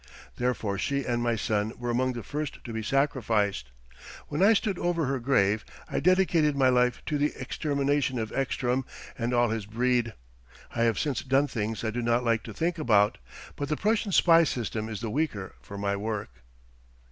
Therefore 0.37 0.79
she 0.79 1.05
and 1.05 1.21
my 1.21 1.35
son 1.35 1.73
were 1.77 1.91
among 1.91 2.13
the 2.13 2.23
first 2.23 2.63
to 2.63 2.73
be 2.73 2.81
sacrificed.... 2.81 3.69
When 4.29 4.41
I 4.41 4.53
stood 4.53 4.79
over 4.79 5.05
her 5.05 5.19
grave 5.19 5.63
I 5.87 5.99
dedicated 5.99 6.55
my 6.57 6.69
life 6.69 7.03
to 7.05 7.19
the 7.19 7.39
extermination 7.39 8.17
of 8.17 8.31
Ekstrom 8.31 8.83
and 9.15 9.31
all 9.31 9.49
his 9.49 9.67
breed. 9.67 10.15
I 10.75 10.81
have 10.85 10.97
since 10.97 11.21
done 11.21 11.45
things 11.45 11.83
I 11.83 11.91
do 11.91 12.01
not 12.01 12.23
like 12.23 12.41
to 12.45 12.51
think 12.53 12.79
about. 12.79 13.19
But 13.55 13.69
the 13.69 13.77
Prussian 13.77 14.11
spy 14.11 14.43
system 14.43 14.89
is 14.89 15.01
the 15.01 15.11
weaker 15.11 15.53
for 15.61 15.77
my 15.77 15.95
work.... 15.95 16.31